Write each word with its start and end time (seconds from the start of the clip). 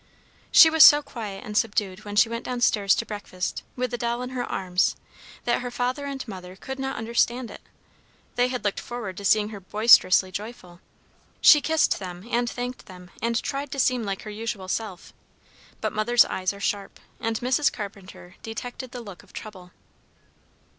She 0.51 0.71
was 0.71 0.83
so 0.83 1.03
quiet 1.03 1.43
and 1.45 1.55
subdued 1.55 2.05
when 2.05 2.15
she 2.15 2.27
went 2.27 2.43
downstairs 2.43 2.95
to 2.95 3.05
breakfast, 3.05 3.61
with 3.75 3.91
the 3.91 3.99
doll 3.99 4.23
in 4.23 4.31
her 4.31 4.43
arms, 4.51 4.95
that 5.45 5.61
her 5.61 5.69
father 5.69 6.07
and 6.07 6.27
mother 6.27 6.55
could 6.55 6.79
not 6.79 6.95
understand 6.95 7.51
it. 7.51 7.61
They 8.35 8.47
had 8.47 8.63
looked 8.65 8.79
forward 8.79 9.15
to 9.17 9.25
seeing 9.25 9.49
her 9.49 9.59
boisterously 9.59 10.31
joyful. 10.31 10.79
She 11.39 11.61
kissed 11.61 11.99
them, 11.99 12.27
and 12.31 12.49
thanked 12.49 12.87
them, 12.87 13.11
and 13.21 13.39
tried 13.43 13.69
to 13.73 13.79
seem 13.79 14.03
like 14.03 14.23
her 14.23 14.31
usual 14.31 14.67
self, 14.67 15.13
but 15.81 15.93
mothers' 15.93 16.25
eyes 16.25 16.51
are 16.51 16.59
sharp, 16.59 16.99
and 17.19 17.39
Mrs. 17.39 17.71
Carpenter 17.71 18.37
detected 18.41 18.93
the 18.93 19.01
look 19.03 19.21
of 19.21 19.33
trouble. 19.33 19.69